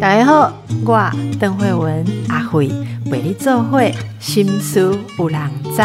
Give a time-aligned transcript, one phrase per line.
[0.00, 0.52] 大家好，
[0.84, 2.68] 我邓慧文阿慧
[3.10, 5.82] 为你做会心思有人知。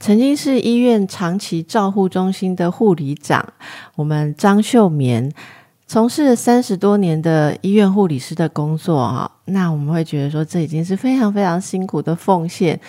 [0.00, 3.52] 曾经是医院长期照护中心的护理长，
[3.94, 5.32] 我们张秀棉
[5.86, 12.80] 从事了三十多年的医院护理师的工作啊，那我们会觉得说这已经是非常非常辛苦的奉献。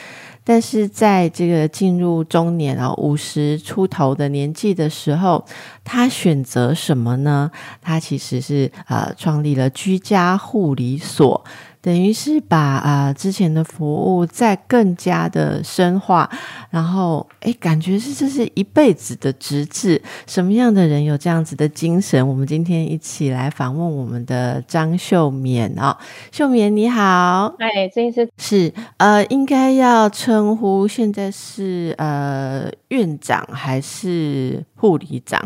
[0.44, 5.46] 但是在这个进入中年啊五十出头的年纪的时候，
[5.84, 7.50] 他选择什么呢？
[7.82, 11.44] 他其实是呃创立了居家护理所。
[11.84, 16.30] 等于是把啊之前的服务再更加的深化，
[16.70, 20.02] 然后哎，感觉是这是一辈子的职志。
[20.26, 22.26] 什么样的人有这样子的精神？
[22.26, 25.98] 我们今天一起来访问我们的张秀棉啊，
[26.32, 35.42] 秀棉你好，哎，这一次是呃，应该要称呼现在是呃院长还是护理长？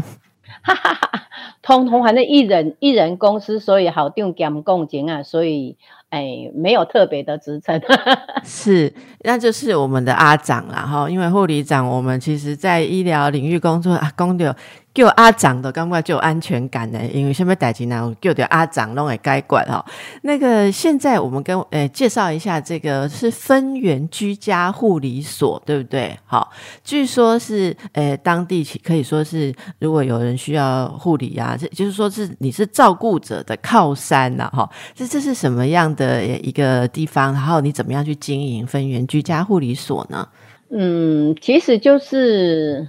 [0.76, 1.23] 哈哈，
[1.62, 5.77] 通通反正一人一人公司，所以好定兼共情啊，所以。
[6.10, 7.82] 哎，没有特别的职称，
[8.41, 8.93] 是，
[9.26, 11.10] 那就是我们的阿长啦哈。
[11.10, 14.55] 因为护理长，我们其实在医疗领域工作啊，工作。
[14.98, 16.99] 叫阿长的，感觉就有安全感呢。
[17.13, 18.12] 因为什么代志呢？
[18.20, 19.85] 叫叫阿长弄来该管哈。
[20.23, 26.17] 那个现在我们跟诶介绍一下，这个是分园居家护理所，对不对？
[26.26, 26.51] 好，
[26.84, 34.67] 据说是诶当地可以说是，如果有人需要护理啊，这就是说是你是照顾者的靠山呐哈。
[34.95, 37.32] 这这是什么样的一个地方？
[37.34, 40.27] 然后你怎么样去经营分园居家护理所呢？
[40.71, 42.87] 嗯，其实就是。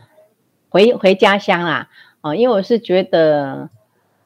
[0.78, 1.88] 回回家乡啦，
[2.20, 3.68] 啊，因为我是觉得，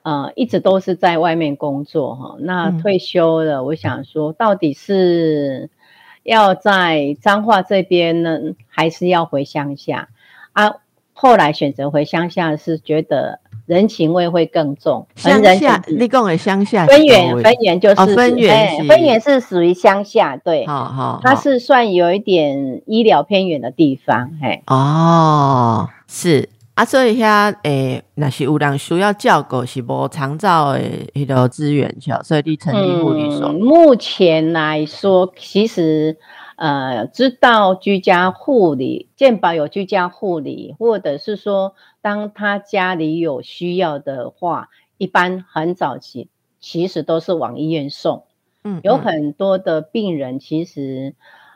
[0.02, 5.70] 呃，一直都是在外面工作哈，那退休了，我想说，到底是
[6.22, 10.10] 要在彰化这边呢，还是要回乡下
[10.52, 10.74] 啊？
[11.14, 15.06] 后来选择回乡下，是觉得人情味会更重。
[15.16, 25.88] 乡下，你讲的乡下，分园，分园就是分园，分园是属于乡下，对，好好，它是算有一点医疗偏远的地方，嘿，哦。
[26.08, 26.48] 是。
[26.74, 30.80] 啊，所以遐诶，那是有人需要照顾，是无长照的
[31.12, 33.50] 迄个资源，所以你成立护理所。
[33.52, 36.16] 目前来说，其实
[36.56, 44.68] 呃，知道居家护理，健保有居家护理，或者是说，当他家里有需要的话，
[44.98, 46.28] 一般很早期
[46.60, 48.24] 其实都是往医院送。
[48.64, 51.14] 嗯，有很多的病人其实。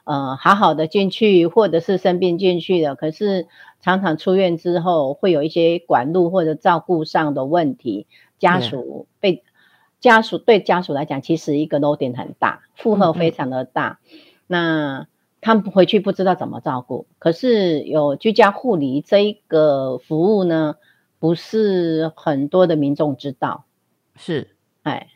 [0.09, 3.49] 呃，好好的进去，或者是生病进去的，可是
[3.81, 8.07] 常常出院之后会有一些管路或者照顾上的问题，
[8.39, 9.43] 家属被
[9.99, 13.99] 家属对家属来讲，其实一个 load 点很大，负荷非常的大。
[14.47, 15.09] 那
[15.41, 20.77] 他们回去不知道怎么照顾，可是有居家护理这一个服务呢，
[21.19, 23.65] 不是很多的民众知道，
[24.15, 25.09] 是，哎，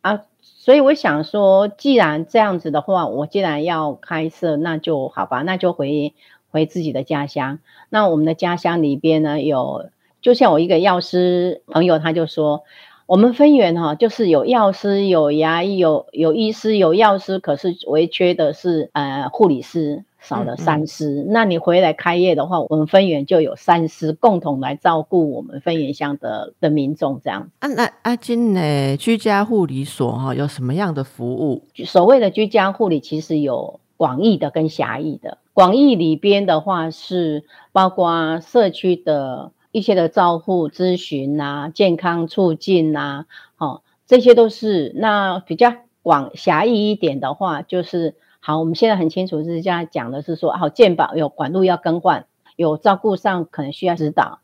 [0.00, 0.24] 啊。
[0.42, 6.14] 所以我想说，既然这样子的话，我既然要开设，那就好吧，那就回
[6.50, 7.58] 回自己的家乡。
[7.90, 9.90] 那我们的家乡里边呢，有
[10.22, 12.64] 就像我一个药师朋友，他就说，
[13.10, 20.04] 我们分园哈，就是有药师、有牙医、有有医师、有药师，可是唯缺的是呃护理师。
[20.20, 27.48] 少了三师，那你回来开业的话，我们分园就有三师共同来照顾我们分园乡的的民众，这样。
[27.58, 28.96] 啊，那阿金呢？
[28.98, 31.62] 居家护理所哈，有什么样的服务？
[31.86, 35.38] 所谓的居家护理，其实有广义的跟狭义的。
[35.54, 43.26] 广义里边的话，是包括社区的一些的照护咨询啊、健康促进啊，
[43.58, 44.92] 哦，这些都是。
[44.96, 48.14] 那比较广狭义一点的话，就是。
[48.42, 52.24] 好，我们现在很清楚是这样讲的，是说，好健保有管路要更换，
[52.56, 54.38] 有照顾上可能需要指导。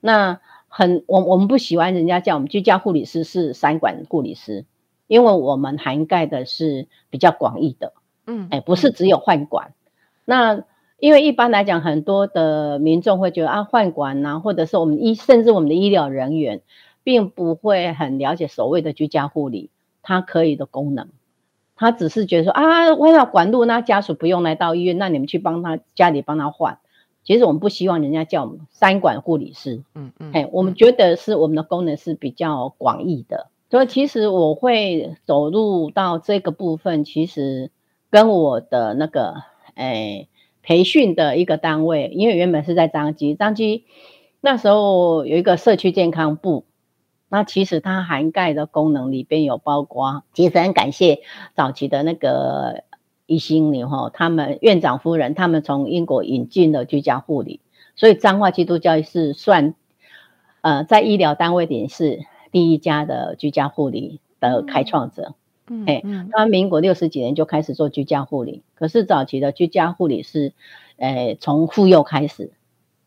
[0.00, 4.64] 那很，我我们不喜欢人家叫我们居家护理师是三管护理师，
[5.06, 7.92] 因为我们涵盖的是比较广义的，
[8.26, 9.74] 嗯，哎，不是只有换管。
[10.24, 10.64] 那
[11.02, 16.60] 因为一般来讲，很多的民众会觉得啊，换管呐，或者是我们医，甚至我们的医疗人员，
[17.02, 19.68] 并不会很了解所谓的居家护理
[20.00, 21.08] 它可以的功能。
[21.74, 26.78] 他只是觉得说啊，为了管路，那家属不用来到医院，那你们去帮他家里帮他换。
[27.24, 33.48] 其实我们不希望人家叫我们三管护理师，嗯嗯，哎，我们觉得是我们的功能是比较广义的。
[33.72, 37.72] 所以其实我会走入到这个部分，其实
[38.08, 39.42] 跟我的那个
[39.74, 40.28] 哎
[40.62, 43.84] 培训的一个单位，因为原本是在张基，张基
[44.40, 46.64] 那时候有一个社区健康部。
[47.28, 51.20] 那其实它涵盖的功能里边有包括，其实很感谢
[51.54, 52.84] 早期的那个
[53.24, 57.60] 一心女哈，他们院长夫人他们从英国引进了居家护理，
[57.96, 59.74] 所以彰化基督教是算
[60.60, 62.20] 呃，在医疗单位里是
[62.50, 65.34] 第一家的居家护理的开创者。
[65.86, 66.02] 哎，
[66.32, 70.52] 他民国六十几年就开始做居家护理，可是早期的居家护理是，
[70.96, 72.52] 呃，从妇幼开始。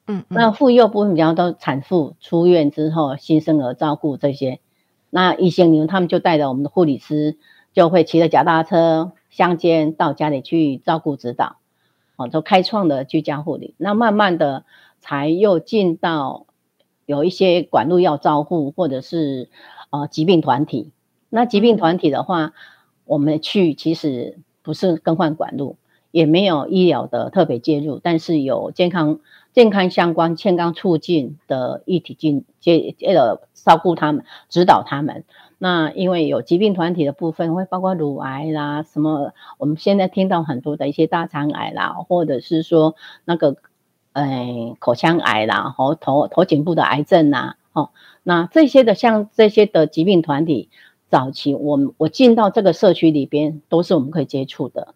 [0.07, 4.59] 嗯，那妇幼部分比较多，产妇出院之后，新生儿照顾这些，
[5.09, 7.37] 那一些人他们就带着我们的护理师，
[7.73, 11.57] 就会骑着脚踏车乡间到家里去照顾指导，
[12.17, 13.73] 哦，就开创了居家护理。
[13.77, 14.65] 那慢慢的
[14.99, 16.45] 才又进到
[17.05, 19.49] 有一些管路要照护，或者是
[19.89, 20.91] 呃疾病团体。
[21.35, 22.53] 那疾病团体的话，
[23.03, 25.75] 我们去其实不是更换管路，
[26.11, 29.19] 也没有医疗的特别介入，但是有健康。
[29.55, 35.23] 健康相关、健康促进的议题进接呃照顾他们、指导他们。
[35.57, 43.55] 那因为有疾病团体的部分，会包括乳癌啦，什么我们现在听到很多的一些大肠癌啦，或者是说那个
[44.11, 47.91] 呃口腔癌啦，和头头颈部的癌症呐，哦，
[48.23, 50.67] 那这些的像这些的疾病团体，
[51.15, 54.95] 早期我们我进到这个社区里边，都是我们可以接触的，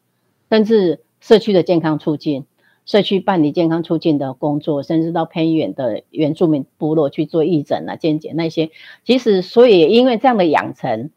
[0.49, 2.45] 甚至社区的健康促进。
[2.85, 8.69] 社区办理健康促进的工作，甚至到偏远的原住民部落去做义诊啊、健检那些，
[9.05, 11.09] 其实所以因为这样的养成，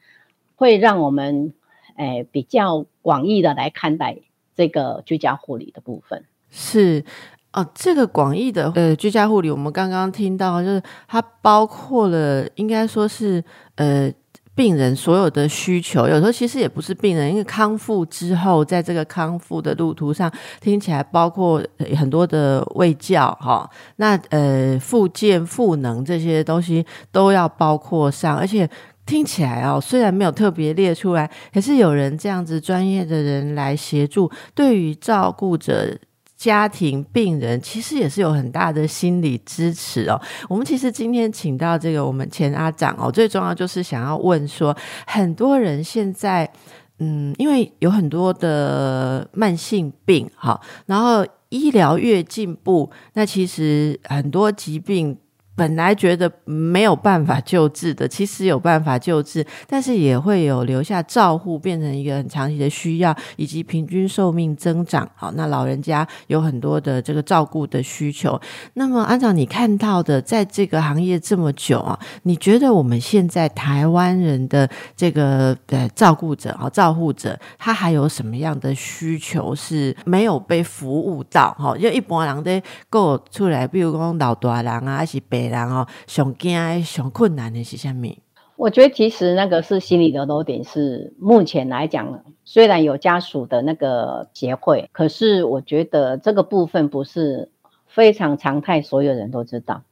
[0.54, 1.52] 会让我们
[1.96, 4.19] 诶比较广义的来看待
[4.55, 6.25] 这个居家护理的部分。
[6.48, 7.05] 是
[7.52, 13.43] 哦，这个广义的呃居家护理，我们刚刚听到就是它包括了，应该说是
[13.75, 14.12] 呃。
[14.54, 21.62] 病人所有的需求，有时候其实也不是病人，因为康复之后，在这个康复的路途上，听起来包括
[21.96, 28.69] 很多的卫教哈，那呃复健赋能这些东西都要包括上，而且
[29.06, 35.98] 听起来哦，虽然没有特别列出来，可是有人这样子专业的人来协助，对于照顾者。
[36.42, 40.20] 家庭病人其实也是有很大的心理支持哦。
[40.48, 46.50] 我们其实今天请到这个我们前阿长哦，最重要就是想要问说，很多人现在
[46.98, 55.16] 嗯，因为有很多的慢性病哈，然后医疗越进步，那其实很多疾病。
[55.62, 65.08] 本来觉得没有办法救治的，其实有办法救治，但是也会有留下照护变成一个很长期的需要，以及平均寿命增长。
[65.14, 68.40] 好，那老人家有很多的这个照顾的需求。
[68.74, 81.52] 那么，按照你看到的，在这个行业这么久啊，你觉得我们现在台湾人的这个呃照顾者啊、照护者，他还有什么样的需求是没有被服务到？
[81.56, 82.60] 哈，就一般人在
[82.90, 85.51] 过出来，比如讲老大人啊，还是白。
[85.52, 88.08] 然后，上惊、上困难的是什么？
[88.56, 97.50] 我觉得其实那个是心理的漏点，是目前来讲，虽然有家属的那个协会，可是我觉得这个部分不是
[97.87, 99.82] 非常常态，所有人都知道。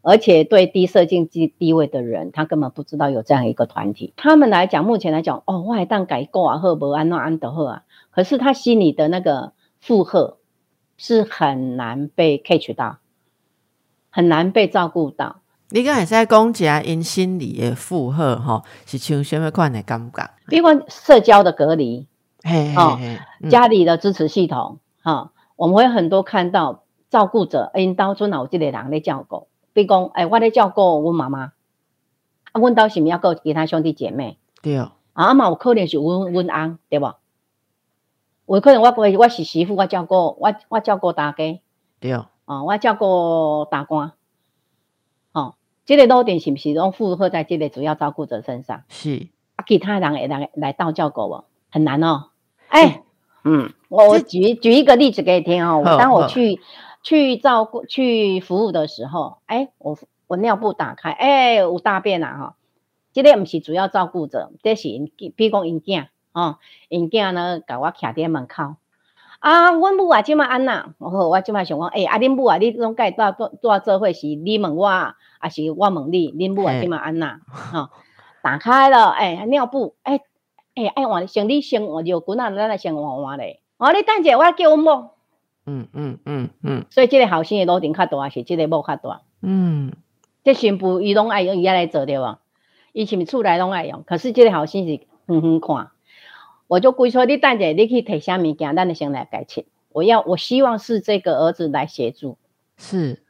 [0.00, 4.14] 而且对低社经济地位的人，他根本不知道有这样一个团体。
[4.16, 10.38] 他们来讲，目前来讲，哦，外当改购啊，或不安诺安德赫啊，可是他心里的那个负荷
[10.96, 12.98] 是很难被 catch 到。
[14.18, 15.42] 很难被照顾到。
[15.70, 20.28] 你刚才在讲讲因心理的负荷，哈，是像什么款的感觉？
[20.48, 22.08] 比如社交的隔离，
[22.76, 22.98] 哦，
[23.48, 31.52] 家里的支持系统，哈，我们会很多看到照顾者，因当初有这个人在照顾，比如讲，哎，我在照顾我妈妈，
[32.50, 34.36] 啊，阮到是咪要顾其他兄弟姐妹？
[34.62, 37.12] 对哦，啊嘛有可能是阮阮翁，对不？
[38.46, 41.60] 有可能我我我是媳妇，我照顾我我照顾大家，
[42.00, 42.26] 对哦。
[42.48, 44.12] 哦，我照顾大官，
[45.32, 48.84] 哦，这个漏点是不是拢负荷在这个主要照顾者身上？
[48.88, 52.30] 是啊，其他人也来来到照顾我，很难哦。
[52.68, 53.02] 哎，
[53.44, 55.82] 嗯，我举举一个例子给你听哦。
[55.98, 56.58] 当我去
[57.02, 62.54] 去照顾去服务的时候，哎，我我尿布打开，哎，有大便啦哈。
[63.12, 66.56] 这个不是主要照顾者，这是因，比如讲因囝，哦，
[66.88, 68.76] 因囝呢，甲我徛在门口。
[69.40, 75.14] 啊，阮母啊，即马安那，我我即马想讲，诶，啊，恁母啊，你拢介做做做做伙是你问我，啊
[75.50, 76.32] 是我问你？
[76.32, 77.90] 恁母啊，即马安那， 吼，
[78.42, 80.20] 打开了，诶，尿布，诶，
[80.74, 83.60] 诶，爱换，先你先换尿裤啊，咱来先换换咧。
[83.76, 85.10] 哦，你等者，我叫阮某。
[85.66, 86.86] 嗯嗯嗯嗯。
[86.90, 89.20] 所以即个后生的路程较大，是即个某较大。
[89.42, 89.92] 嗯。
[90.42, 92.38] 这全部伊拢爱用伊来做对无？
[92.92, 94.88] 伊是毋厝内拢爱用，可是即个后生是
[95.26, 95.90] 远远看。
[96.68, 99.64] 我就规说你等下，你可以提啥物件，咱就先来改切。
[99.90, 102.36] 我要，我希望是这个儿子来协助。
[102.76, 103.22] 是，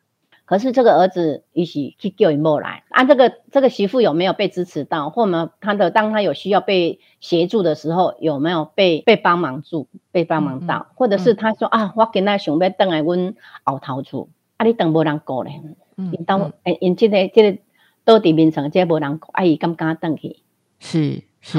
[0.44, 3.04] 可是这个儿子一起去叫伊莫来啊。
[3.04, 15.62] 这个这个媳妇有没有被支持到，或者他的当他有需要被协助的时候，有没有被被帮忙住，被帮忙到，或者是他说啊，我今仔想要等来阮后头住，啊，你等无人过咧。
[15.96, 17.58] 因当诶，因即个即个
[18.04, 20.38] 倒伫眠床，即无人爱伊敢敢转去。
[20.80, 21.58] 是是，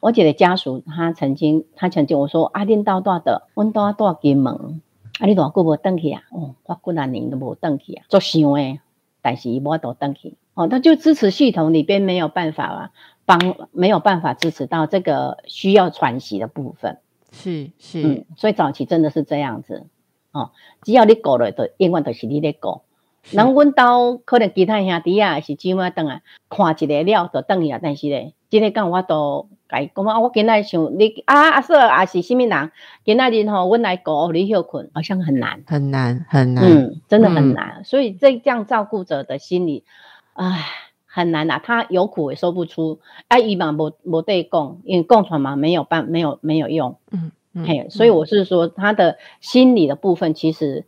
[0.00, 4.80] 我一个家属，他曾经他曾经我说啊，恁兜住的，阮兜住金门，
[5.18, 6.22] 啊，你偌久无转去啊？
[6.30, 8.80] 哦，我几啊年都无转去啊，足想诶，
[9.22, 10.36] 但是伊无倒转去。
[10.54, 12.90] 哦，他就支持系统里边没有办法啊，
[13.24, 13.38] 帮
[13.72, 16.98] 没有办法支持到这个需要喘息的部分。
[17.30, 19.86] 是是，嗯，所以早期真的是这样子。
[20.32, 20.50] 哦，
[20.82, 22.84] 只要你过了，就永远都是你咧过。
[23.30, 27.78] 人阮兜可能其他兄弟啊，是怎啊等啊，看一个了就等去啊。
[27.82, 32.72] 但是咧，即个讲我都甲伊讲啊，我今仔想你啊，阿说啊是虾米人？
[33.04, 37.84] 今仔日吼，阮来搞你休困，好像很难，很难，很难，嗯，真的很难。
[37.84, 39.84] 所以这这样照顾者的心理，
[40.32, 40.66] 唉，
[41.06, 41.60] 很难呐。
[41.62, 47.30] 他有苦也说不出，啊，伊嘛无无对讲，因为共传嘛没有办，没有没有用，嗯。
[47.66, 50.86] 嘿，所以我是说，他的心理的部分，其实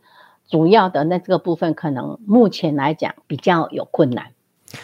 [0.49, 4.27] 主要的那这个部分，可能目前来讲比较有困难。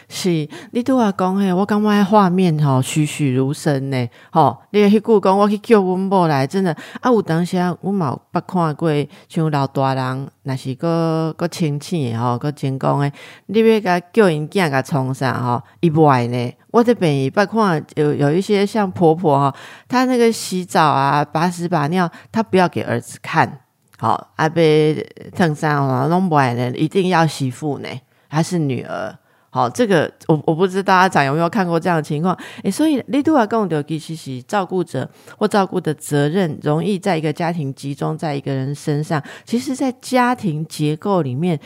[0.08, 4.08] 是，你对我讲嘿，我感觉画面吼栩栩如生呢。
[4.30, 8.92] 吼，你迄句讲，我去叫阮某来，真的啊，有当时啊，我冇捌看过
[9.28, 13.12] 像老大人，若是个个亲戚吼，个真讲诶，
[13.48, 16.54] 你要甲叫因囝甲创啥吼，伊不爱呢。
[16.70, 19.56] 我这边也捌看有有一些像婆婆哈，
[19.88, 23.62] 她那个洗澡啊，把屎把尿，她不要给儿子看，
[24.00, 27.90] 好，阿被烫伤了，弄不爱呢，一定要媳妇呢，
[28.30, 29.14] 还是女儿。
[29.50, 39.22] 好，这个我我不知道阿长有没有看过这样的情况，诶，所以你都要跟我，其实是照顾者或照顾的责任，容易在一个家庭集中在一个人身上。
[39.44, 41.60] 其实，在家庭结构里面，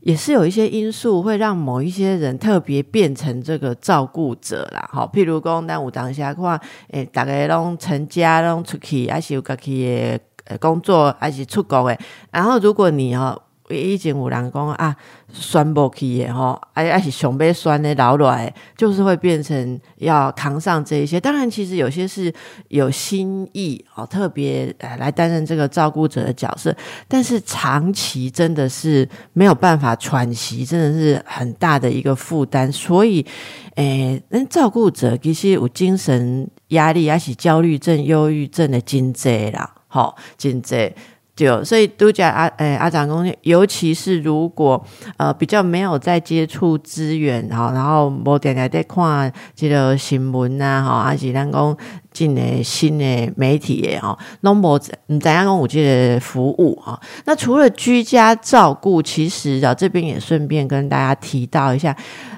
[0.00, 4.88] 也是有一些因素会让某一些人特别变成这个照顾者啦。
[4.90, 10.18] 好，譬如讲，那我当下看，诶，大家拢成家拢出去，还是有家己的
[10.60, 11.98] 工作，还是出国诶。
[12.30, 13.42] 然后，如果你哦。
[13.68, 14.94] 以前有人讲啊，
[15.32, 21.18] 酸不起的吼，哎，还是上被酸的老来，就是会变成要扛上这一些。
[21.18, 22.32] 当然，其实有些是
[22.68, 26.72] 有心意哦，特别来担任这个照顾者的角色。
[27.08, 32.70] 但是长期真的是没有办法喘息，真的是很大的一个负担。
[32.70, 33.26] 所以，
[33.74, 40.92] 诶，那照顾者其实有精神压力，还是焦虑症、忧郁症的经济啦，好经济。
[41.36, 44.82] 就所以都讲阿诶阿长公，尤其是如果
[45.18, 51.76] 呃比较没有在接触资源哈，然后无点点在看这个新闻呐哈，还是咱讲
[52.10, 56.98] 进的新的媒体诶哈，拢无唔怎样讲有这个服务哈。
[57.26, 61.94] 那除了居家照顾，其实啊这边也顺便跟大家提到一下，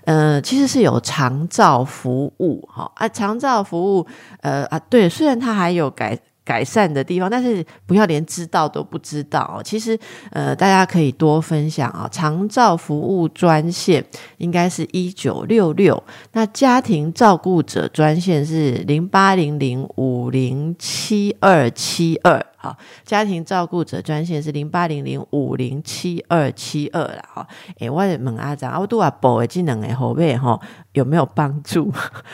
[0.07, 4.05] 呃，其实是有长照服务哈啊，长照服务
[4.40, 6.19] 呃啊对，虽然它还有改。
[6.49, 9.61] 改善的地方，但是不要连知道都不知道。
[9.62, 9.99] 其实，
[10.31, 12.09] 呃，大家可以多分享啊。
[12.11, 14.02] 长照服务专线
[14.38, 16.02] 应该是一九六六，
[16.33, 22.43] 那家庭照顾者专线是零八零零五零七二七二。
[22.69, 27.23] 好，家庭照顾者专线是零八零零五零七二七二啦。
[27.33, 27.49] 哈，
[27.79, 30.61] 诶，我问阿长，我都话补的技能诶后背哈
[30.93, 31.91] 有没有帮助？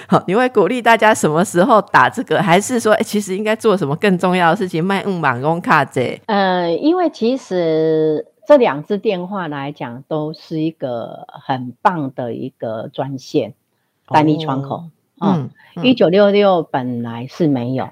[0.08, 2.42] 好，你会鼓励大家什么时候打这个？
[2.42, 4.84] 还是说，其实应该做什么更重要的事情？
[4.84, 6.20] 卖五满工卡这？
[6.26, 13.54] 呃，因为其实这两支电话来讲，都是一个很棒的一个专线，
[14.08, 14.84] 单一窗口。
[15.20, 15.50] 嗯，
[15.82, 17.90] 一九六六本来是没有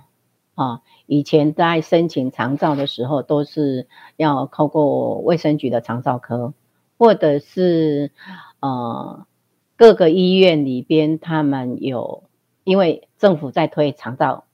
[0.56, 0.80] 啊。
[1.12, 6.54] 以前在申请长照的时候，都是要透过卫生局的长照科，
[6.96, 8.12] 或者是
[8.60, 9.26] 呃
[9.76, 12.24] 各个医院里边，他们有
[12.64, 14.44] 因为政府在推长照，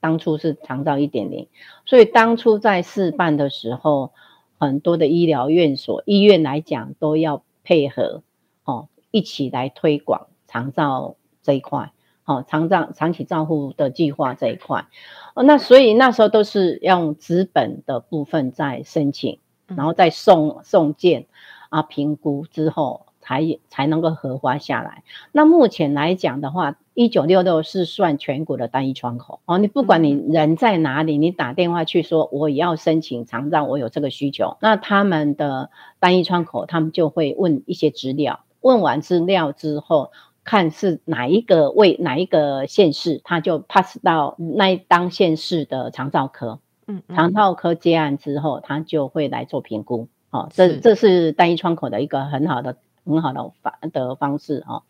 [0.00, 1.46] 当初是长照一点零，
[1.86, 4.10] 所以当初在试办的时候，
[4.58, 8.24] 很多的医疗院所、医院来讲都要配合
[8.64, 11.92] 哦，一起来推广长照这一块。
[12.30, 14.86] 哦，长账长期账户的计划这一块，
[15.34, 21.26] 哦，那所以那时候都是用资本的部分在申请，然后再送送件
[21.70, 25.02] 啊，评估之后才才能够核发下来。
[25.32, 40.12] 那目前来讲的话，一九六六是算全国的单一窗口哦，你不管你人在哪里，你打电话去说我也要申请长账，我有这个需求，那他们的单一窗口他们就会问一些资料，问完资料之后。
[40.50, 50.08] 看是哪一个位哪一个县市，他就 pass 到那当县市的长照科，嗯，长照科接案之后，他就会来做评估。
[50.30, 54.82] 哦，这这是单一窗口的一个很好的很好的方的方式哦。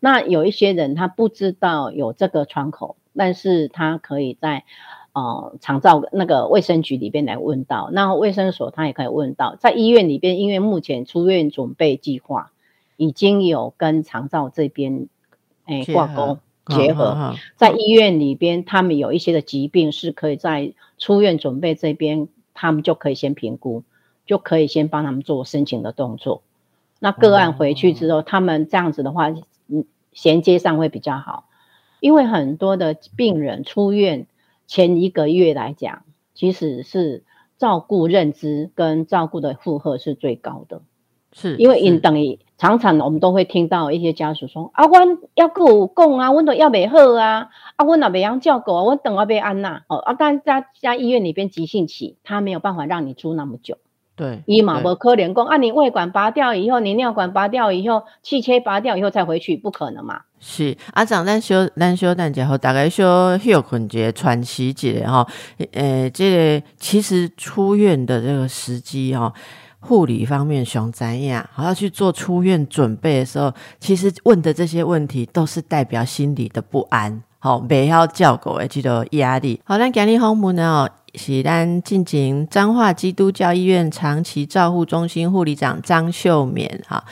[0.00, 4.64] 那有一些人他不知道有这个窗口，但是他可以在
[5.14, 12.52] 呃长照那个卫生局里边来问到，那卫生所他也可以问到，在医院里边，因为目前出院准备计划。
[12.96, 15.08] 已经有跟长照这边
[15.64, 23.84] 哎结合挂钩结合，在医院里边，他们有一些的疾病是可以在出院准备这边，他们就可以先评估，
[24.26, 26.42] 就可以先帮他们做申请的动作。
[26.98, 29.28] 那个案回去之后，他们这样子的话，
[29.68, 31.44] 嗯，衔接上会比较好，
[32.00, 34.26] 因为很多的病人出院
[34.66, 36.02] 前一个月来讲，
[36.34, 37.22] 其实是
[37.58, 40.80] 照顾认知跟照顾的负荷是最高的。
[41.38, 53.76] 是因为因等于常常我们都会听到一些家属说啊，阮要跟我讲啊，阮都要袂好啊，啊，阮也袂样照顾啊，阮等要被安娜哦啊，但在在医院里边急性期，他没有办法让你住那么久，
[54.16, 60.22] 对伊嘛对无可能讲啊，你胃管拔掉以后，你尿管拔掉以后，气切拔掉以后再回去，不可能嘛。
[60.40, 65.26] 是啊，长咱小咱小等者吼，大概小休困节，喘息一下吼。
[65.72, 69.32] 诶，这个其实出院的这个时机吼，
[69.86, 79.60] 护理方面熊怎样，好要去做出院准备的时候，其实问的这些问题都是代表心理的不安，好，袂晓照顾的这个压力。
[79.64, 87.04] 好，咱今日访问呢，是咱进行彰化基督教医院长期照护中心护理长张秀棉哈。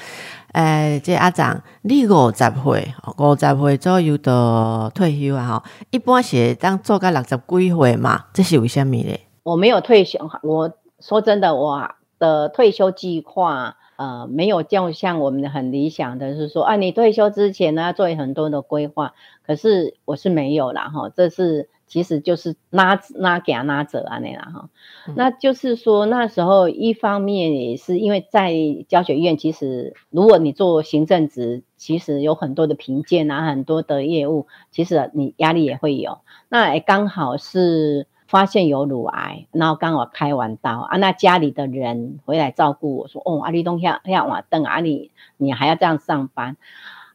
[0.55, 9.21] 诶，这阿长，你五十岁，五十岁左右的退休啊，吼，一般是当做到六十几岁嘛，这是为什么咧？
[9.45, 13.77] 我没有退休，我说真的，我的退休计划。
[13.97, 19.15] 呃，没有就像我们的很理想的是说，啊，你退休之前呢，要做很多的规划。
[19.47, 24.69] 可是我是没有啦，哈，这是其实就是拉拉给拉者啊那啦哈。
[25.15, 28.53] 那就是说那时候一方面也是因为在
[28.89, 36.19] 教学院，其实如果你做行政职，其实有很多的评鉴啊，很多的业务，其实你压力也会有。
[36.49, 38.09] 那刚好是。
[38.35, 46.57] 发现有乳癌，然后刚好开完刀啊，那家里的人回来照顾我说，哦，阿丽东下下瓦凳啊，你你还要这样上班，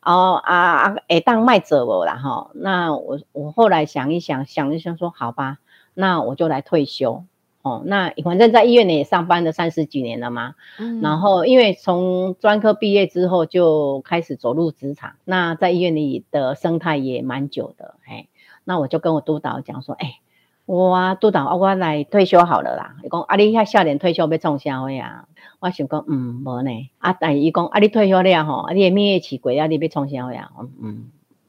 [0.01, 5.57] 哦啊啊，哎当卖者我啦哈，那我我后来想一想，想一想说，好吧，
[5.93, 7.25] 那我就来退休。
[7.63, 11.01] 哦，那反正在医院里也上班了三十几年了嘛，嗯。
[11.01, 18.29] 然后因为从专科毕业之后就开始走入职场，那在医院里的生态也蛮久的，哎，
[18.63, 20.21] 那我就跟我督导讲说，哎。
[20.69, 22.95] 我啊，督导啊，我来退休好了啦。
[23.03, 25.25] 伊讲啊，你遐少年退休要创啥货啊？
[25.59, 26.91] 我想讲，嗯，无呢。
[26.99, 30.51] 啊，但是伊讲啊，你退休了吼，啊，你的蜜月期过啊，你要创啥货啊？
[30.59, 31.05] 嗯嗯，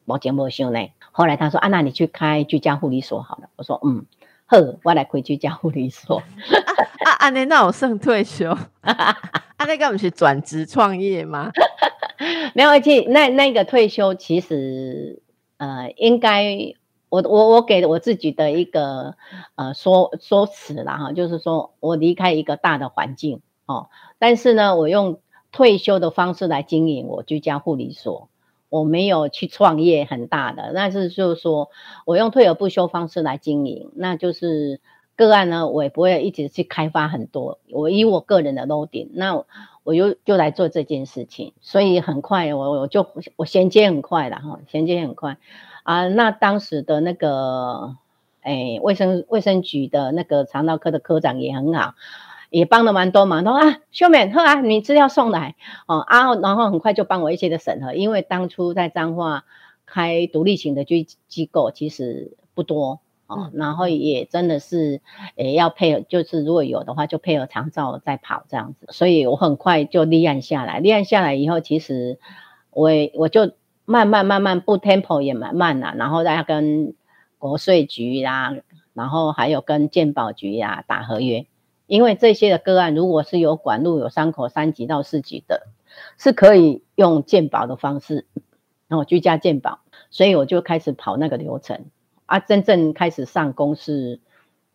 [0.06, 0.88] 目前无想呢。
[1.12, 3.50] 后来他说啊，那你去开居家护理所好了。
[3.56, 4.06] 我说嗯，
[4.46, 6.22] 好，我来开居家护理所。
[7.04, 9.16] 啊，安尼那我算退休， 啊，
[9.66, 11.50] 那个不是转职创业吗？
[12.56, 15.20] 没有，而且那那个退休其实
[15.59, 16.74] 呃，应该。
[17.11, 19.16] 我我我给我自己的一个
[19.57, 25.20] 呃说说辞啦哈，就是说我离开一个大的环境哦，但是呢，我用
[25.53, 28.29] 退休的方式来经营我居家护理所，
[28.68, 31.70] 我没有去创业很大的，那是就是说
[32.07, 34.81] 我用退而不休方式来经营，那就是
[35.16, 39.44] 个案呢，我也不会一直去开发很多，我以我个人的 loading，那
[39.83, 45.38] 我又就来做这件事情，所以很快我我就我衔接很快了哈，衔接很快。
[45.90, 47.96] 啊，那当时的那个，
[48.42, 51.94] 哎，卫生卫生局的那个肠道科的科长也很好，
[52.48, 53.42] 也帮了蛮多忙。
[53.42, 55.57] 他说啊，秀美，好啊，你资料送来
[55.88, 59.42] 哦啊，然后很快就帮我一些的审核，因为当初在彰化
[59.85, 65.00] 开独立型的机机构其实不多哦，然后也真的是，
[65.35, 72.20] 诶要配合，就是如果有的话就配合长照再跑这样子，所以我很快就立案下来，立案下来以后，其实
[72.70, 73.50] 我我就。
[73.90, 76.94] 慢慢慢慢不 tempo 也蛮慢啦，然后再跟
[77.38, 78.55] 国税局啦，
[78.94, 81.48] 然后还有跟健保局呀打合约，
[81.88, 85.66] 因为这些的个案如果是有管路有伤口三级到四级的，
[86.16, 88.26] 是可以用鉴保的方式，
[88.87, 91.87] 然后居家鉴保，所以我就开始跑那个流程
[92.26, 94.20] 啊，真正开始上工是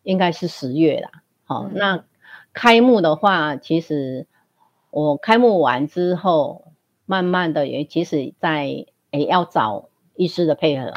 [0.02, 2.04] 应该是十月啦，好，那
[2.52, 4.26] 开幕的话，其实
[4.90, 6.64] 我开幕完之后，
[7.06, 8.84] 慢慢的也其实在。
[9.10, 10.92] 也要找医师的配合，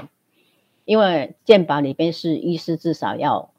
[0.85, 3.51] 因为健保里边是医师至少要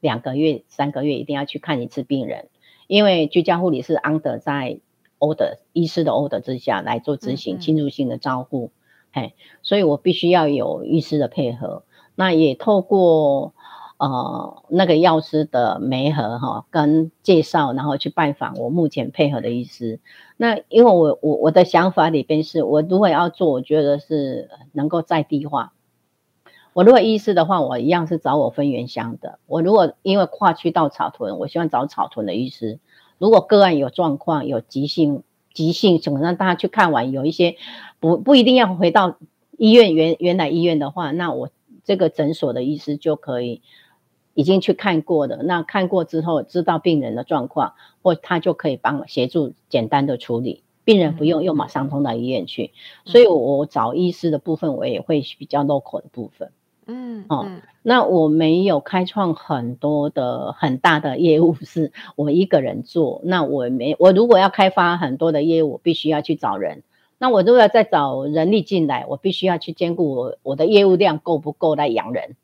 [0.00, 2.48] 两个月、三个月一定要去看一次病人，
[2.86, 4.80] 因为居家护理是 under 在
[5.18, 8.70] order 医师的 order 之下来做执行侵入性的照护，
[9.12, 11.84] 嘿，所以我必须要有医师的配合，
[12.14, 13.54] 那也透过。
[14.02, 20.00] 呃，那个药师的媒合哈，跟介绍，然后去拜访我目前配合的医师。
[20.42, 25.74] 那因为我我我的想法里边是，我如果要做，我觉得是能够在地化。
[26.72, 29.38] 我如果医师的话，我一样是找我分原乡的。
[29.46, 32.78] 我如果因为跨区到草屯，我希望找草屯的医师。
[33.18, 35.22] 如果个案有状况、有急性
[35.52, 37.56] 急性，想让大家去看完，有一些
[37.98, 39.18] 不不一定要回到
[39.58, 41.50] 医院原原来医院的话，那我
[41.84, 43.60] 这个诊所的医师就可以
[44.34, 52.72] 已经去看过的，那看过之后知道病人的状况，或他就可以帮协助简单的处理，病人不用又马上通到医院去，
[53.04, 56.52] 所以我找医师的部分，我也会比较 local 的部分。
[56.86, 57.46] 嗯，哦，
[57.82, 63.20] 那我没有开创很多的很大的业务，是 我一个人做。
[63.22, 66.82] 那我没，我如果要开发很多的业务，必须要去找人。
[67.18, 72.34] 那我如果要再找人力进来，我必须要去兼顾我我的业务量够不够来养人。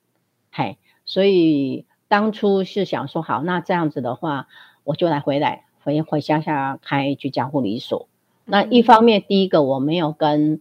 [0.53, 4.49] 嘿，所以当初是想说，好，那这样子的话，
[4.85, 8.09] 我就来回来回回乡下开居家护理所。
[8.45, 10.61] 那一方面，第一个我没有跟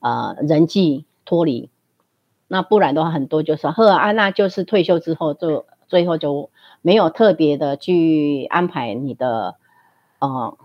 [0.00, 1.70] 呃人际脱离。
[2.48, 6.50] 那不然的话，很多就说赫安娜就是退休之后就最后就
[6.82, 9.56] 没有特别的去安排你的
[10.18, 10.58] 呃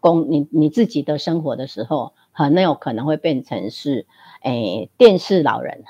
[0.00, 4.06] 工你你自己的生活的时候，很有可能会变成是
[4.42, 5.84] 诶电视老人。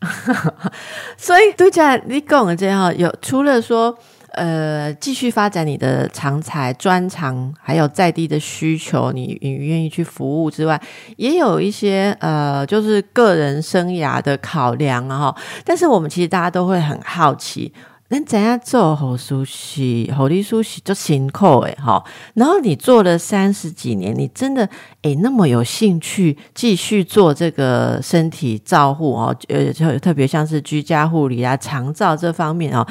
[1.16, 3.96] 所以杜佳，你讲的这样有除了说。
[4.32, 10.78] 呃，继续发展你的长才专长，还有在地的需求，你你愿意去服务之外，
[11.16, 15.18] 也有一些呃，就是个人生涯的考量啊。
[15.32, 17.72] 哈，但是我们其实大家都会很好奇，
[18.08, 22.04] 那怎样做好熟悉、好利熟悉就辛苦哎哈。
[22.34, 24.68] 然后你做了三十几年，你真的
[25.02, 32.86] 哎那么有兴趣继续做这个身体照护哦，呃，就特别像是居家护理啊、长照这方面哦。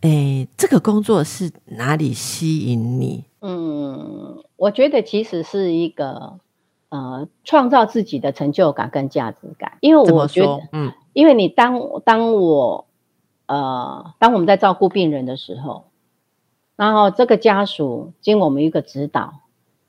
[0.00, 3.24] 哎，这个工作是哪里吸引你？
[3.40, 6.38] 嗯，我觉得其实是一个
[6.88, 9.78] 呃，创造自己的成就感跟价值感。
[9.80, 12.85] 因为我觉得，嗯，因为你当当我
[13.46, 15.86] 呃，当我们在照顾病人的时候，
[16.76, 19.40] 然后这个家属经我们一个指导，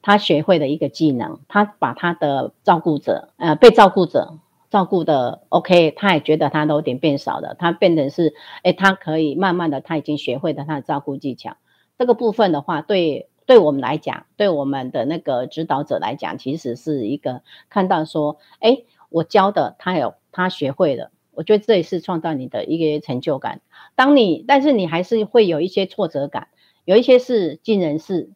[0.02, 4.38] 他学会的一个技能，他把他的照顾者呃，被照顾者。
[4.70, 11.56] 照顾的 OK，他也觉得他都有点变少了，他变成是，哎，他可以慢慢的，他已经学会了他的照顾技巧。
[11.98, 23.62] 这个部分的话，对对我们来讲，对我们的那个指导者来讲，其实是一个看到说，哎，我教的他有他学会了，我觉得这也是创造你的一个成就感。
[23.94, 26.48] 当你，但是你还是会有一些挫折感，
[26.84, 28.32] 有一些是尽人事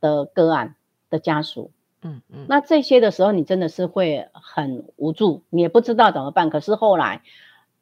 [0.00, 0.74] 的个案
[1.10, 1.70] 的家属。
[2.00, 6.48] 嗯嗯，那这些的时候，你真的是会很无助，你也不知道怎么办。
[6.48, 7.20] 可是后来，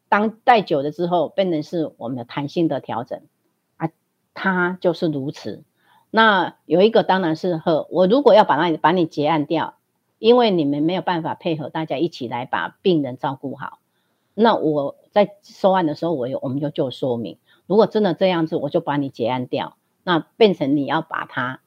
[0.09, 3.21] 当待久了之后，变成是我们的弹性的调整
[3.77, 3.91] 啊，
[4.35, 5.63] 它就是如此。
[6.11, 9.75] 那有一个当然是和我如果要把那把你结案掉，
[10.19, 13.79] 因为你们没有办法配合大家一起来把病人照顾好，
[14.35, 21.61] 那我在收案的时候，我有我们就就说明，如果真的这样子，我就把你结案掉，那变成你要把他。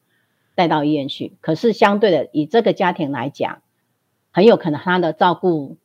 [0.55, 3.61] 带到医院去，可是相对的，以这个家庭来讲，
[4.31, 5.77] 很有可能他的照顾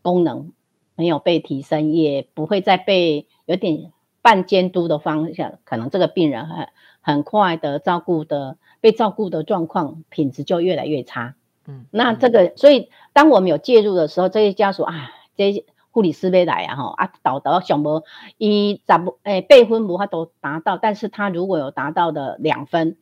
[0.00, 0.54] 功能
[0.96, 6.68] 没有被提升，也不会再被有点半监督的方向，可能这个病人很
[7.02, 11.34] 很快的照顾的被照顾的状况品质就越来越差。
[11.66, 18.04] 嗯，那这个，所以当我们有介入的时候，这些家属啊，这些护理师没来啊，吼啊，导导小模
[18.36, 22.98] 一咋不诶备分无法都达到，但是他如果有达到的两分。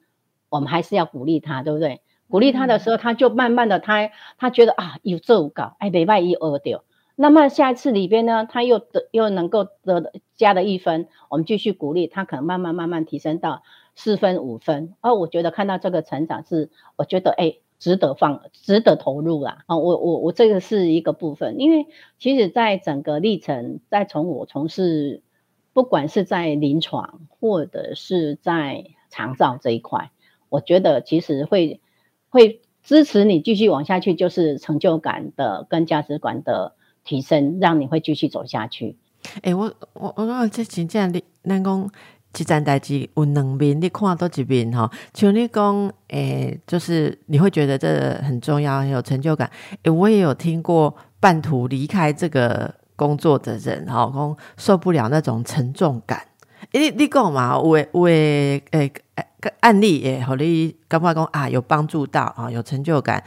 [0.54, 2.02] 我们还是要鼓励他，对不对？
[2.28, 6.84] 鼓励他的时候，他就慢慢的，他他觉得啊，有这搞，哎，没万一二掉。
[7.16, 13.62] 那么下一次里边呢，他又得又能够得加了一分，我们继续鼓励他，可能慢慢慢慢提升到
[13.94, 14.92] 四分五分。
[15.00, 19.64] 哦，我觉得看到这个成长是，我觉得哎，值得放，值得投入啦。
[19.66, 21.88] 啊，我我我这个是一个部分，因为
[22.20, 25.20] 其实在整个历程，在从我从事，
[25.72, 30.12] 不管是在临床或者是在肠照这一块。
[30.48, 31.80] 我觉得其实会
[32.28, 38.96] 会支持你继续往下去，就是成就感的跟价值观的提升，让你会继续走下去。
[39.42, 41.60] 哎，我我我讲这真正你咱
[42.32, 44.90] 讲一件代志有两面，你看多几面哈。
[45.14, 49.50] 像你讲，诶，就是你会觉得这很重要，很有成就感。
[49.82, 56.22] 诶，我也有听过半途离开这个工作的人，哈，讲受不了那种沉重感。
[56.72, 58.92] 你你讲嘛，有诶有诶诶。
[59.42, 63.20] 个案例诶好，你感觉讲啊有帮助到啊，有成就感。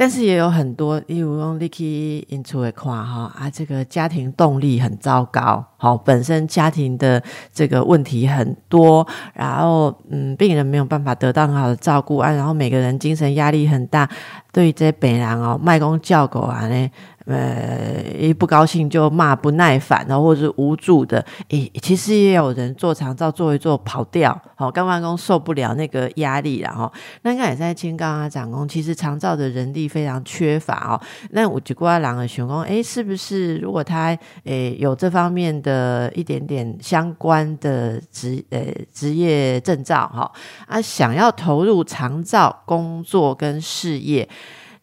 [0.00, 7.20] 但是也有很多，例如用 Licky 引出来看哈啊，这个家庭动力很糟糕，好，本身家庭的
[7.52, 14.08] 这个问题很多，然后嗯，病人没有办法得到很好的照顾啊，然后每个人精神压力很大，
[14.52, 16.90] 对于这些北人哦，卖公叫狗啊呢。
[17.28, 26.90] 呃，一不高兴就骂不耐烦，然后或者是无助的，诶，其实也有人做长照做一做跑掉，好，干完工受不了那个压力然后
[27.22, 31.00] 那刚才在青刚啊长工，其实长照的人力非常缺乏哦。
[31.32, 38.60] 那我就过来两个熊工，诶，是不是如果他诶有这方面的一点点相关的职呃
[38.90, 40.32] 职业证照哈
[40.66, 44.26] 啊，想要投入长照工作跟事业？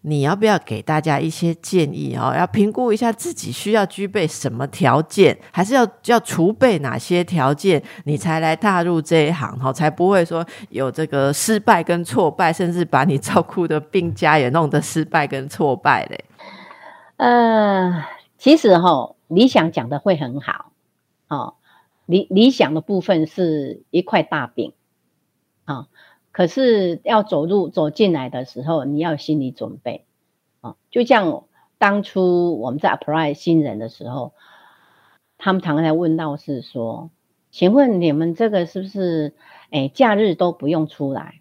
[0.08, 2.32] 你要不要给大家一些建议哦？
[2.38, 9.74] 要评估一下自己需要具备什么条件，还是要要储备哪些条件，你才来踏入这一行哈？
[9.74, 16.26] 才不会说有这个失败跟挫败，甚至把你照顾的病家也弄得失败跟挫败嘞。
[17.18, 18.06] 呃，
[18.38, 20.72] 其实哈，理想讲的会很好
[21.30, 21.56] 哦，
[22.06, 24.72] 理理想的部分是一块大饼。
[26.36, 30.04] 可是要走入走进来的时候，你要有心理准备
[30.60, 30.76] 啊！
[30.92, 31.46] 就像
[31.78, 34.34] 当初我们在 apply 新人的时候，
[35.38, 37.10] 他们常常在问到是说
[37.52, 39.34] ：“请问你们这个是不是
[39.70, 41.40] 哎假日都不用出来？”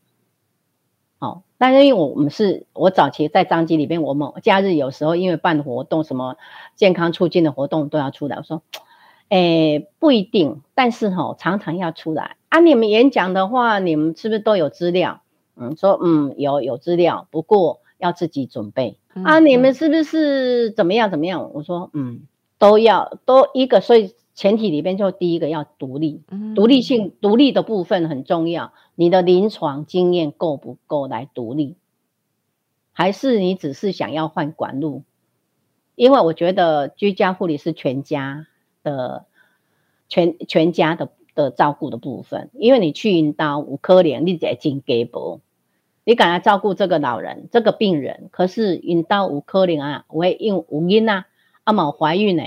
[1.18, 6.36] 哦，但是因为我们是我早期在张机里边，我们假日有时候因为办活动，什么
[6.76, 8.36] 健康促进的活动都要出来。
[8.36, 8.62] 我说
[9.28, 15.22] ：“哎，不一定，但是哈，常常要出来。”啊，你们演讲的话，你们是不是都有资料？
[15.56, 18.96] 嗯，说嗯有有资料，不过要自己准备。
[19.24, 21.50] 啊，你们是不是怎么样怎么样？
[21.52, 22.28] 我说嗯，
[22.60, 26.22] 都要都一个，所以前提里边就第一个要独立，
[26.54, 28.72] 独立性独立的部分很重要。
[28.94, 31.74] 你的临床经验够不够来独立？
[32.92, 35.02] 还是你只是想要换管路？
[35.96, 38.46] 因为我觉得居家护理是全家
[38.84, 39.24] 的
[40.08, 41.08] 全全家的。
[41.34, 45.40] 的照顾的部分，因为你去引导五科连，你在进给不？
[46.04, 51.24] 你敢来照顾这个老人、这个病人，可是引导五科连啊，会用有因啊，
[51.64, 52.42] 阿冇怀孕呢？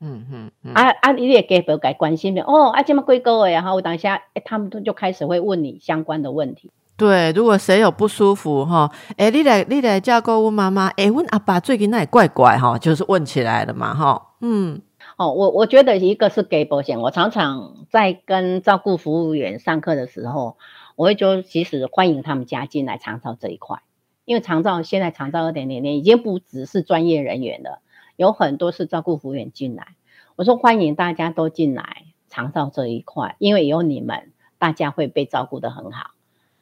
[0.00, 0.24] 嗯
[0.62, 6.70] 嗯，啊啊，你也给不该关心的哦，啊这么贵个然后我等下，哎，他们都就开始会问你相关的问题。
[6.96, 14.80] 对，如果谁有不舒服哈，哎，你来你来照顾我妈妈，哎，问阿爸最近那也怪怪哈，就是问起来了嘛哈，嗯。
[15.20, 17.02] 哦，我我觉得一个是给保险。
[17.02, 20.56] 我常常在跟照顾服务员上课的时候，
[20.96, 23.82] 我会就其实欢迎他们加进来长照这一块，
[24.24, 27.82] 因为长照现在长照二点零零已经不只是专业人员了，
[28.16, 29.88] 有很多是照顾服务员进来。
[30.36, 36.12] 我说欢迎大家都进来长照这一块，因为有你们，大家会被照顾的很好。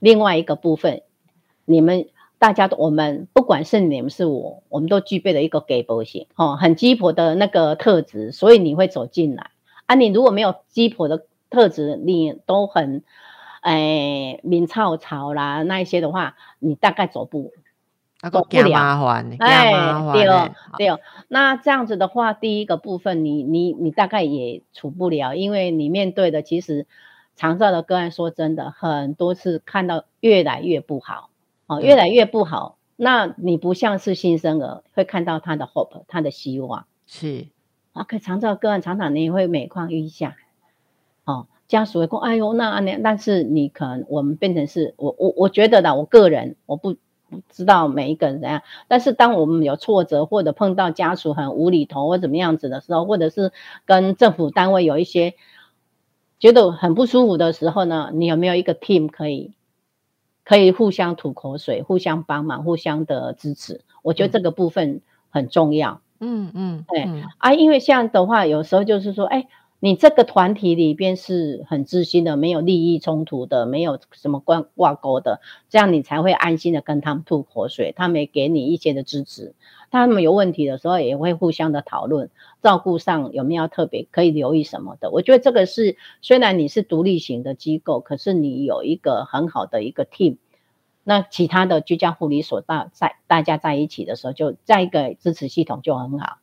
[0.01, 1.03] 另外一个部分，
[1.65, 2.09] 你们。
[2.39, 9.51] 大家都，我们不管是你们是我，我们都具备了一个给博型，哦，很鸡婆的那个特质，所以你会走进来
[9.87, 9.97] 啊。
[9.97, 13.03] 你如果没有鸡婆的特质，你都很，
[13.61, 17.53] 哎，明操潮啦那一些的话，你大概走不
[18.31, 18.71] 走不了。
[18.71, 19.73] 麻烦，哎，
[20.13, 21.01] 对哦，对哦。
[21.27, 26.87] 那这样子的话，第一个部分，你你你大概也处不了，因为你面对的其实
[27.35, 31.31] 长照的个案，说真的，很多次看到越来越不好。
[31.69, 32.77] 哦，越来越不好。
[32.97, 37.47] 那你不像是新生儿，会看到他的 hope，他的希望是。
[37.93, 40.37] 啊，可常照个案，常常你会每况愈下。
[41.25, 42.99] 哦，家属会说：“哎呦，那那……
[43.03, 46.97] 但是你可能我们变成是我我我觉得的，我个人我不
[47.29, 48.63] 不知道每一个人怎样。
[48.89, 53.53] 但是当我们有挫折或者碰到家属很无厘头或怎么样子的时候，或者是
[53.85, 55.35] 跟政府单位有一些
[56.41, 59.53] 觉得很不舒服的时候呢，你有没有一个 team 可以？
[60.49, 63.83] 可以互相吐口水，互相帮忙，互相的支持。
[64.01, 66.01] 我觉得这个部分很重要。
[66.21, 67.03] 嗯嗯，对
[67.37, 69.47] 啊，因为像的话，有时候就是说，哎，
[69.81, 79.55] 你这个团体里边是很知心的，没有利益冲突的，没有什么关挂钩的，这样你才会安心的跟他们吐口水，他们也给你一些的支持。
[79.91, 82.29] 他们有问题的时候，也会互相的讨论，
[82.61, 85.11] 照顾上有没有特别可以留意什么的。
[85.11, 90.39] 我觉得这个是，虽然你是独立型的机构，可是你有一个很好的一个 team，
[91.05, 96.39] 那其他的居家护理所大在大家在一起的时候，就在一个支持系统就很好，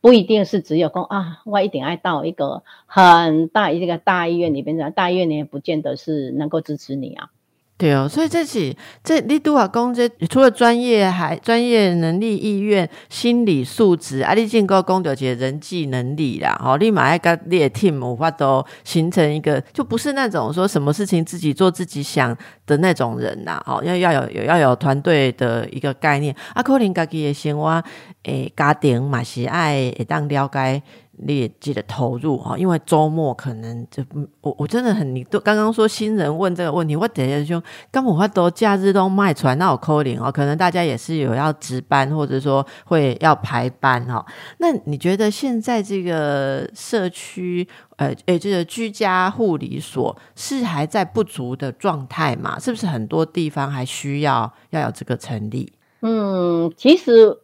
[0.00, 7.30] 不一定是只有公啊，我一定爱到一个很大一个大医院里边的，大医院里面不见得是能够支持你啊。
[7.78, 22.36] 对哦，所以这起这你都话讲这除了专业，还专业能力、意愿、心理素质，啊，你进个讲到些人际能力啦，哦，立马爱跟列 team 无法都形成一个，就不是那种说什么事情自己做自己想
[22.66, 26.34] 的那种人呐，哦，要要有有要有团队的一个概念。
[26.54, 27.80] 啊，可能家己的生活
[28.24, 30.82] 诶，家庭嘛是爱会当了解。
[31.20, 34.02] 列记得投入哈，因为周末可能就
[34.40, 44.24] 我我真的很你都刚刚说新人问这个问题，我等下就刚我都假日都卖出来那我扣零哦，可能大家也是有要值班或者说会要排班哈。
[44.58, 52.58] 那你觉得现在这个社区呃诶这个居家护理所是还在不足的状态嘛？
[52.58, 55.72] 是不是很多地方还需要要有这个成立？
[56.00, 57.38] 嗯，其实。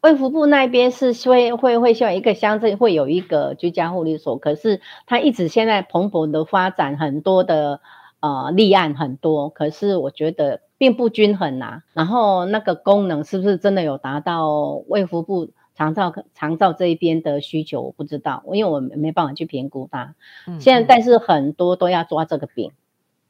[0.00, 7.80] 卫福部那边是会会会希望一个乡镇会有一个居家护理所，可是它一直现在蓬勃的发展，很多的
[8.20, 11.82] 呃立案很多，可是我觉得并不均衡呐。
[11.94, 17.82] 然后那个功能是不是真的有达到卫福部长照长照这一边的需求？
[17.82, 20.14] 我不知道，因为我没办法去评估它。
[20.60, 22.70] 现在但是很多都要抓这个饼，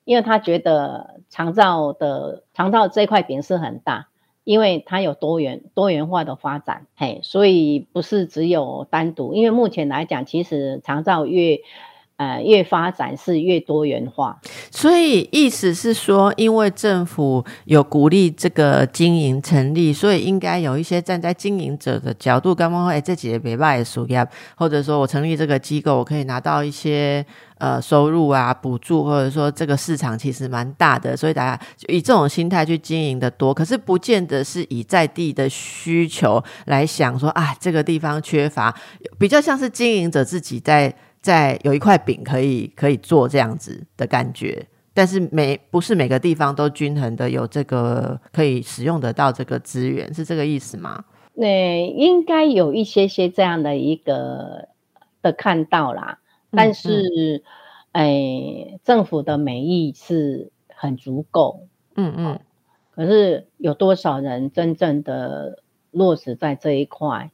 [0.04, 4.09] 因为他觉得长照的长照这块饼是很大。
[4.48, 9.34] 因为它有多元多元化的发展，嘿，所以不是只有单独。
[9.34, 11.58] 因为目前来讲，其实长照越
[12.16, 14.40] 呃越发展是越多元化。
[14.70, 27.22] 所以意思是说，因为政府有鼓励这个经营成立，所以应该有一些站在经营者的角度，刚刚会这几个别卖属业，或者说我成立这个机构，我可以拿到一些。
[27.59, 38.75] 呃，收入啊，补助，或者说这个市场其实蛮大的，所以大家以这种心态去经营的多，可是不见得是以在地的需求来想说啊，这个地方缺乏，
[39.18, 51.05] 比较像是经营者自己在在有一块饼可以可以做这样子的感觉，但是每不是每个地方都均衡的有这个可以使用得到这个资源，是这个意思吗？
[51.35, 54.68] 那应该有一些些这样的一个
[55.23, 56.18] 的看到啦。
[56.50, 57.42] 但是，
[57.92, 62.40] 哎，政府的美意是很足够，嗯嗯，
[62.94, 67.30] 可是有多少人真正的落实在这一块？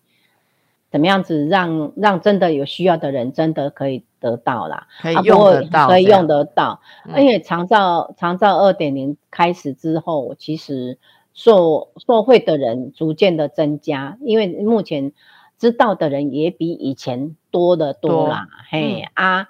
[0.91, 4.87] 怎么样子让让真的有需要的人真的可以得到啦？
[5.01, 6.81] 可以用得到，可以用得到。
[7.13, 10.99] 而且长照长照二点零开始之后，其实
[11.33, 15.13] 受受惠的人逐渐的增加，因为目前。
[15.57, 19.47] 知道的人也比以前多的多啦，嘿啊，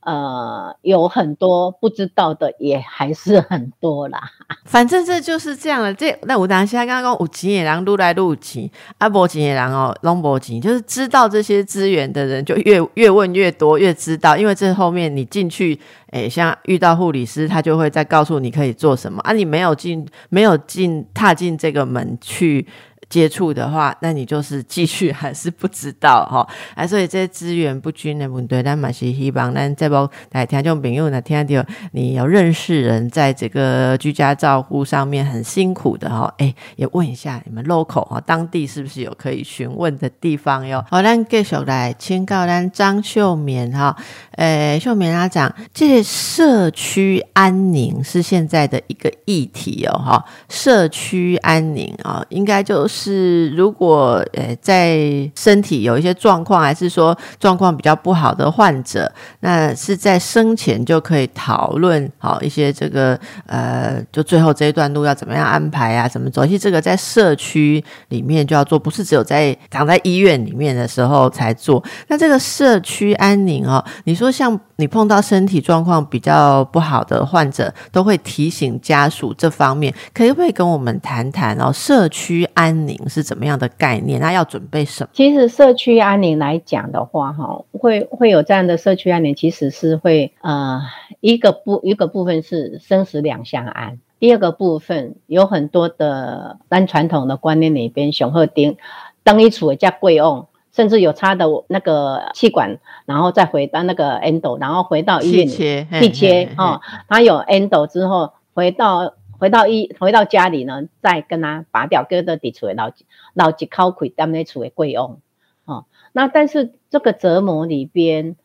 [0.00, 4.20] 呃，有很多不知道的也还是很多啦。
[4.66, 5.94] 反正这就是这样了。
[5.94, 14.36] 这那我当现刚刚有钱的人撸来撸去，啊，无钱的人哦，拢无钱，就是知道这些资源的人就越越问越多，越知道。
[14.36, 15.78] 因为这后面你进去，
[16.10, 19.32] 哎，像遇到护理师，他就会再告诉你可以做什么啊。
[19.32, 22.66] 你没有进，没有进，踏进这个门去。
[23.08, 26.46] 接触的话，那你就是继续还是不知道哈？
[26.74, 40.84] 啊，所以这些资源不均的问题，但嘛是希望咱这波来听众朋友呢，听到你有认识人在这个居家照护上面很辛苦的哈，哎，也问一下你们 local 哈，当地是不是有可以询问的地方哟？
[40.90, 43.96] 好，咱继续来请教咱张秀棉哈，
[44.32, 52.95] 诶，秀棉他讲，这社区安宁是现在的一个议题哦哈，社区安宁啊，应该就是。
[52.98, 66.46] 是，如果呃在身体有一些状况，还是说状况比较不好的患者，那是在生前就可以讨论好一些这个呃，就最后这一段路要怎么样安排啊，怎么走？
[66.46, 71.84] 其实这个在社区里面就要做，不是只有在躺在医院里面的时候才做。
[72.08, 81.70] 那这个社区安宁哦，你说像你碰到身体状况比较不好的患者，都会提醒家属这方面，可不可以跟我们谈谈哦？
[81.72, 84.20] 社区安宁是怎么样的概念？
[84.20, 85.10] 那要准备什么？
[85.12, 90.80] 其实社区安宁来讲的话，哈，会会有这样的社区安宁，其实是会呃
[91.20, 98.76] 一个部一个部分是生死两相安，第二个部分有很多的单传统的观念里边，熊鹤丁
[99.22, 109.14] 当一处加贵翁，甚至有插的那个气管，然后再回到那个 endo，然后回到医院气切哦，他有 endo 之后回到。
[109.38, 112.90] 回到一回到家里呢，再跟他拔掉，搁在底厝的老
[113.34, 115.20] 老几口亏，踮咧厝的贵用
[115.64, 115.84] 哦。
[116.12, 118.36] 那但是这个折磨里边，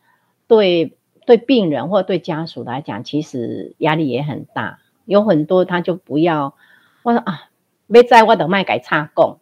[0.46, 4.80] 对对病人或对家属来讲，其实压力也很大。
[5.04, 6.54] 有很多他就不要，
[7.02, 7.48] 我说啊，
[7.86, 9.38] 没在我的麦改差供，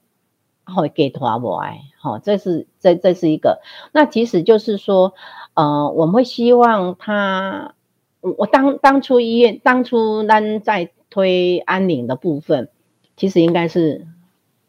[0.64, 3.60] 会给拖我哎，好，这是这这是一个。
[3.92, 5.14] 那其实就是说，
[5.54, 7.74] 呃，我们会希望他，
[8.20, 10.92] 我当当初医院当初咱在。
[11.10, 12.68] 推安宁的部分，
[13.16, 14.06] 其实应该是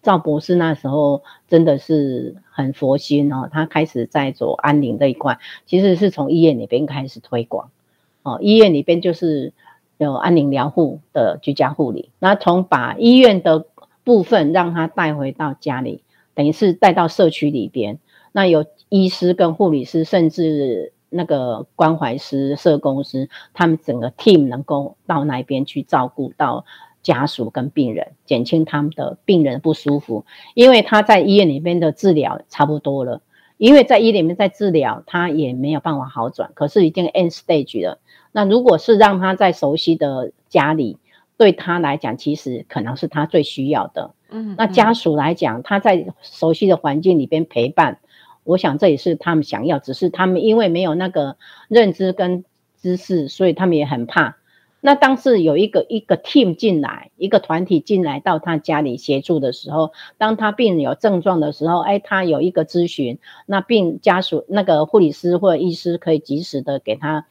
[0.01, 7.69] 赵博士那时候真的是很佛心哦，他开始在做安宁这一块，其实是从医院里边开始推广
[8.23, 9.53] 哦，医院里边就是
[9.97, 13.67] 有安宁疗护的居家护理，那从把医院的
[14.03, 16.01] 部分让他带回到家里，
[16.33, 17.99] 等于是带到社区里边，
[18.31, 26.65] 那有医师跟护理师，甚至那个关怀师、社工师，他们整个 team 能够到那边去照顾到
[27.03, 30.25] 家属跟病人，减轻他们的病人不舒服。
[30.55, 33.21] 因为他在医院里面的治疗差不多了，
[33.57, 37.99] 因为在医院里面在治疗，他也没有办法好转，可是已经 end stage 了。
[38.31, 40.97] 那如果是让他在熟悉的家里，
[41.37, 44.11] 对他来讲，其实可能是他最需要的。
[44.29, 47.99] 嗯，那家属来讲，他在熟悉的环境里边陪伴，
[48.43, 49.79] 我想这也是他们想要。
[49.79, 51.37] 只是他们因为没有那个
[51.67, 52.43] 认知跟
[52.81, 54.37] 知识，所以他们也很怕。
[54.79, 67.25] 那当时有一个一个 team 进来，一个团体进来到他家里协助的时候，当他病人有症状的时候，哎，他有一个咨询，那病家属那个护理师或者医师可以及时的给他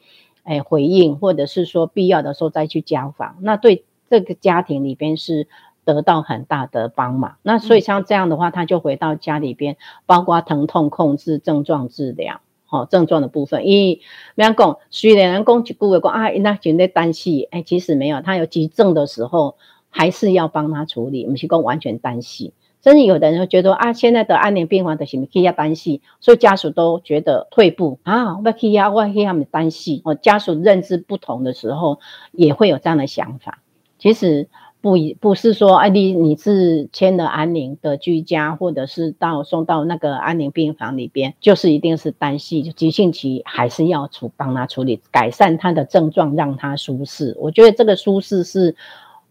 [0.45, 3.37] 哎回应，或者是说必要的时候再去家访。
[3.41, 3.85] 那对。
[4.11, 5.47] 这个家庭里边是
[5.95, 9.77] 得到很大的帮忙，那所以像这样的话，他就回到家里边，
[10.07, 13.67] 包括疼痛控制、症状治疗，好症状的部分。
[13.67, 14.01] 因为
[14.35, 19.57] 没人讲，虽然人讲几句话讲啊，那就在担心，哎，其实没有，他有急症的时候，
[19.89, 22.53] 还是要帮他处理，不是讲完全担心。
[22.83, 30.01] 甚至有的人会觉得啊，现在的安宁病房的什么可以要担心，所以家属都觉得退步啊，我可以要我可以要么担心。
[30.03, 32.01] 哦，家属认知不同的时候，
[32.33, 33.59] 也会有这样的想法。
[33.99, 34.49] 其实
[34.83, 47.37] 不一不是说，哎，你你是签了安宁的居家，或者是到送到那个安宁病房里边，就是一定是单系急性期，还是要处帮他处理，改善他的症状，让他舒适。
[47.39, 48.75] 我觉得这个舒适是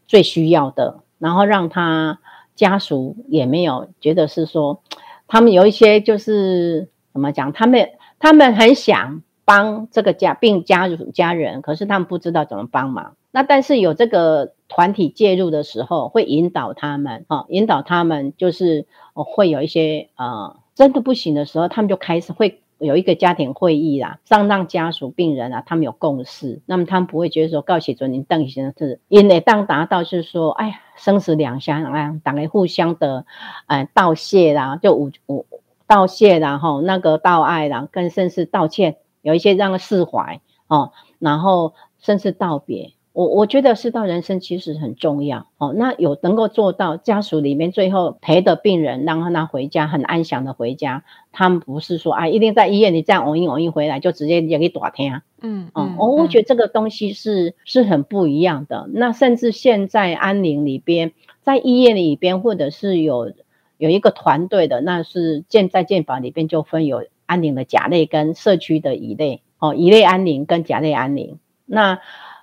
[0.07, 2.19] 最需要的，然后让他
[2.55, 4.81] 家属也没有觉得是说，
[5.27, 7.89] 他们有一些就是怎么讲，他们
[8.19, 13.15] 他们很想帮这个家病家家人，可是他们不知道怎么帮忙。
[13.32, 14.53] 那但是有这个。
[14.71, 33.25] 团体介入的时候，会引导他们，哈，引导他们就是会有一些呃，真的不行的时候，他们就开始会有一个家庭会议啦，让让家属、病人啊，他们有共识，那么他们不会觉得说，告写准您邓先生是，因为当达到就是说，哎呀，生死两相啊，大家互相的
[33.65, 35.47] 呃道谢啦，就五五
[35.88, 42.93] 道谢然后那个道爱啦，更甚至道歉，有一些让释怀哦，然后甚至道别。
[43.20, 45.74] 我我觉得是到人生其实很重要哦。
[45.76, 51.03] 那有能够做到家属里面最后陪的病人，让他回家很安详的回家。
[51.34, 55.22] 他们不是说啊，一定在医院里这样偶一偶一回来就直接也给打天。
[55.41, 58.89] 嗯嗯，我我觉得这个东西是是很不一样的。
[58.93, 61.11] 那甚至现在安宁里边，
[61.41, 63.34] 在医院里边，或者是有
[63.78, 71.99] 有一个团队的，那是建在建房里边就分有安宁的甲类跟社区的乙类哦，乙类安宁跟甲类安宁那。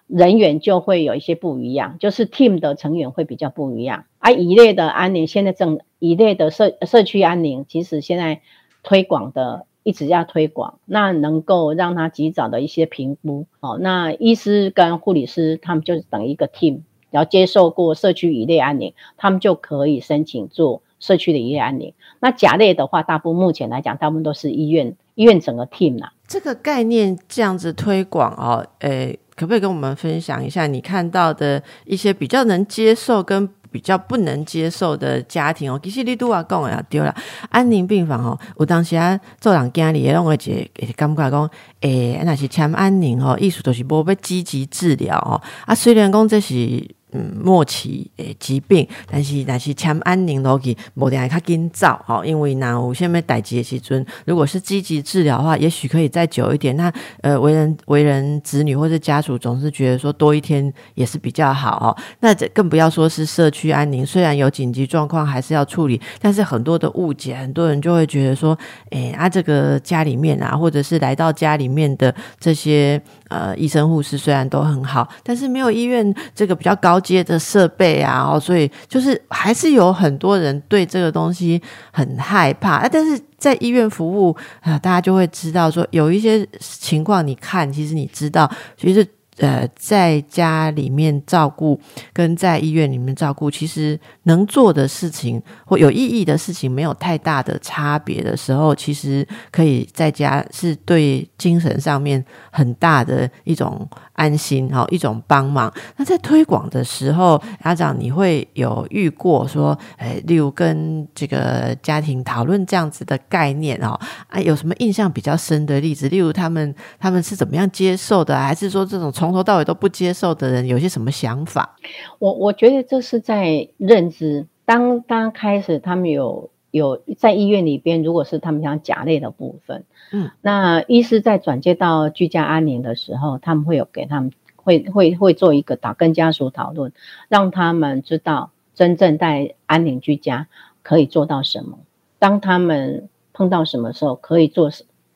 [0.07, 4.05] 人员就会有一些不一样，就是 team 的成员会比较不一样。
[4.19, 8.41] 而一类的安宁，现在正一类的社社区安宁，其实现在
[8.85, 13.47] 推广的一直要推广，那能够让他及早的一些评估。
[13.61, 21.95] 哦，那医师跟护理师他们就是等一个 team，然后接受过社区一类安宁，他们就可以申请做社区的一类安宁。
[22.21, 26.13] 那甲类的话，大部分目前来讲，大部分都是医院医院整个 team 啦。
[26.29, 29.19] 这个概念这样子推广哦，诶。
[29.37, 35.79] 可不可以跟我们分享一下你看到的一些比较能接受跟比较不能接受的家庭哦？
[35.83, 37.15] 其实你都话讲啊，对了
[37.51, 40.67] 安宁病房哦，有当时啊做人家里也拢会觉
[40.97, 45.41] 感觉讲，诶，那是签安宁哦，意思就是无要积极治疗哦。
[45.67, 46.96] 啊，虽然讲这是。
[47.17, 56.77] 嗯，末期诶疾病，但是但是签安宁落去，无定较紧走吼，因为那有下面代志的时阵，如果是积极治疗的话，也许可以再久一点。
[56.77, 56.93] 那
[57.23, 61.97] 呃，为人为人子女或者家属总是觉得说多一天也是比较好哦。
[62.21, 68.57] 那这更不要说是社区安宁，虽然有紧急状况还是要处理，但是很多的误解，很多人就会觉得说，
[68.91, 77.01] 诶啊，这个家里面啊，或者是来到家里面的这些呃医生护士虽然都很好，但是没有医院这个比较高。
[77.15, 82.89] 接的设备啊，所以就是还是有很多人对这个东西很害怕。
[82.89, 89.07] 但是在医院服务啊，大家就会知道说，有一些情况，你看，其实你知道，其实。
[89.39, 91.79] 呃，在家里面照顾
[92.11, 103.87] 跟在医院里面照顾，其实能做的事情或有意义的事情没有太大的差别的时候，其实可以在家是对精神上面很大的一种
[104.17, 105.73] 安心，哈，一种帮忙。
[105.97, 113.99] 那在推广的时候，家长你会有遇过说，哎，例如跟这个家庭讨论这样子的概念哦，
[114.29, 116.09] 啊，有什么印象比较深的例子？
[116.09, 121.77] 例如他们他们是怎么样接受的，还是说这种从从头到尾都不接受的人，有些什么想法？
[122.21, 124.47] 我我觉得这是在认知。
[124.65, 136.93] 当刚开始他们有有在医院里边，如果是他们讲甲类的部分，嗯，那医师在转接到居家安宁的时候，他们会有给他们会会会做一个导跟家属讨论，
[137.29, 140.49] 让他们知道真正在安宁居家
[140.83, 141.79] 可以做到什么，
[142.19, 144.71] 当他们碰到什么时候可以做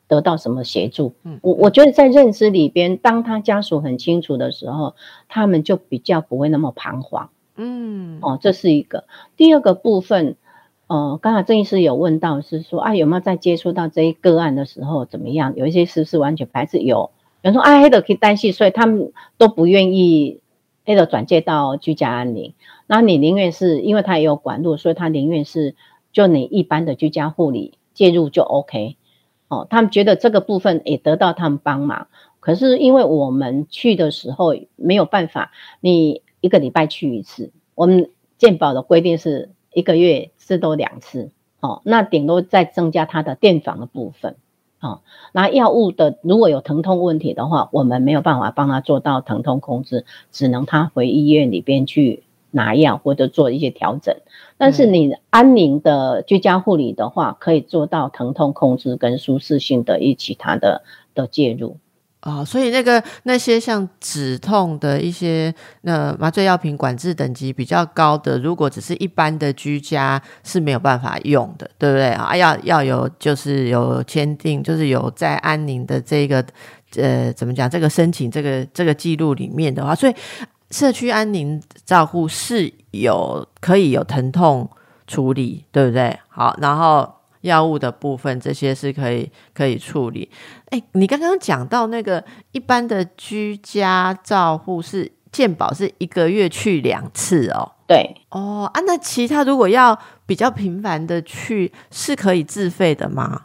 [0.07, 1.13] 得到什么协助。
[1.23, 4.95] 嗯我我觉得在认知里边，当他家属很清楚的时候，
[5.29, 7.29] 他们就比较不会那么彷徨。
[7.55, 9.03] 嗯，哦，这是一个。
[9.37, 10.35] 第二个部分，
[10.91, 15.53] 呃，刚才郑医师有问到是说啊，有没有在接触到这一个案的时候怎么样？
[15.55, 16.79] 有一些是不是完全排斥？
[16.79, 17.11] 有，有
[17.43, 20.41] 人说啊，黑的可以担心，所以他们都不愿意
[20.83, 22.53] 黑的转介到居家安宁。
[22.87, 25.75] 那你宁愿是因为他也有管路，所以他宁愿是
[26.11, 28.97] 就你一般的居家护理介入就 OK。
[29.47, 32.07] 哦，他们觉得这个部分也得到他们帮忙。
[32.41, 41.31] 可是因为我们去的时候没有办法，你一个礼拜去一次，我们健保的规定是一个月至多两次，
[41.61, 44.35] 哦，那顶多再增加它的电访的部分，
[44.81, 44.99] 哦，
[45.31, 54.17] 那药物的如果有疼痛问题的话，我们没有办法帮他做到疼痛控制，只能他回医院里边去拿药或者做一些调整。
[54.57, 60.83] 但是你安宁的居家护理的话，可以做到疼痛控制跟舒适性的一其他的
[61.15, 61.77] 的介入。
[62.23, 65.51] 哦，所以那个那些像止痛的一些
[65.81, 72.37] 那麻醉药品管制等级比较高的，如果只是一般的居家是没有办法用的，对不对啊？
[72.37, 76.45] 要要有就是有签订，就是有在安宁的这个
[76.95, 80.13] 呃怎么讲这个申请这个这个记录里面的话，所以
[80.69, 84.69] 社区安宁照护是有可以有疼痛
[85.07, 86.19] 处理，对不对？
[86.29, 87.20] 好，然后。
[87.41, 90.29] 药物的部分，这些是可以可以处理。
[90.69, 97.73] 哎，你刚刚讲到那个一般的居家照护是健保是一个月去两次哦。
[97.87, 103.43] 对，哦啊，那其他如果要比较频繁的去，是可以自费的吗？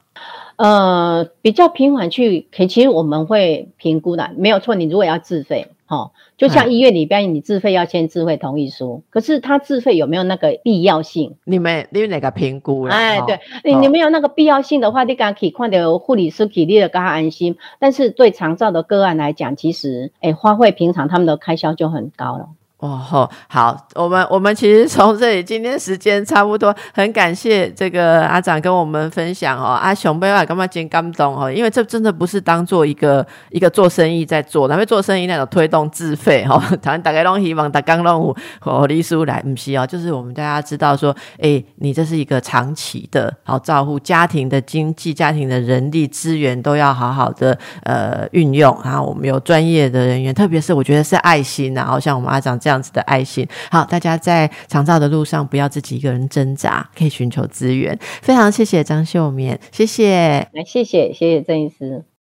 [0.57, 4.75] 呃，比较频繁去，可其实我们会评估的，没有错。
[4.75, 11.37] 你如果要自费，哦，就像医院里边，你自费要签自费同意书，可是他自费有没有那个必要性？
[11.45, 12.93] 你们你们哪个评估了？
[12.93, 17.57] 哎，对你你没有那个必要性的话，你刚可以看到护理师给你的，更安心。
[17.79, 22.49] 但是对长照的个案来讲，其实哎，花费平常他们的开销就很高了。
[22.87, 52.57] 哦，好，我们我们其实从这里，今天时间差不多，很感谢这个阿长跟我们分享哦，阿雄贝瓦干嘛今感动哦，因为这真的不是当做一个一个做生意在做，因为做生意那种推动自费哦， 当然大家都希望大家拢和李叔来，不是哦，就是我们大家知道说，哎，你这是一个长期的，好照顾家庭的经济、家庭的人力资源都要好好的呃运用，然后我们有专业的人员，特别是我觉得是爱心，然后像我们阿长。
[52.59, 57.99] 这样样子的爱心，好，大家在长照的路上不要自己一个人挣扎，可以寻求资源。
[58.21, 62.07] 非常谢谢张秀棉，谢谢，来谢谢谢谢郑医师。